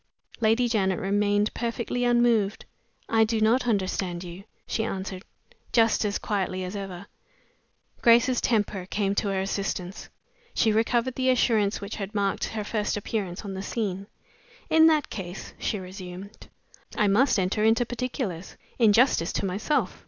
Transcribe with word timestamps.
Lady 0.39 0.67
Janet 0.67 0.97
remained 0.99 1.53
perfectly 1.53 2.03
unmoved. 2.05 2.65
"I 3.07 3.23
do 3.23 3.39
not 3.39 3.67
understand 3.67 4.23
you," 4.23 4.45
she 4.65 4.83
answered, 4.83 5.23
just 5.73 6.03
as 6.05 6.17
quietly 6.17 6.63
as 6.63 6.75
ever. 6.75 7.05
Grace's 8.01 8.41
temper 8.41 8.87
came 8.87 9.13
to 9.13 9.27
her 9.27 9.39
assistance. 9.39 10.09
She 10.55 10.71
recovered 10.71 11.13
the 11.13 11.29
assurance 11.29 11.81
which 11.81 11.97
had 11.97 12.15
marked 12.15 12.45
her 12.45 12.63
first 12.63 12.97
appearance 12.97 13.45
on 13.45 13.53
the 13.53 13.61
scene. 13.61 14.07
"In 14.71 14.87
that 14.87 15.11
case," 15.11 15.53
she 15.59 15.77
resumed, 15.77 16.47
"I 16.97 17.07
must 17.07 17.37
enter 17.37 17.63
into 17.63 17.85
particulars, 17.85 18.57
in 18.79 18.93
justice 18.93 19.31
to 19.33 19.45
myself. 19.45 19.99